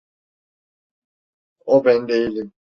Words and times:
O 1.65 1.85
ben 1.85 2.07
değilim. 2.07 2.53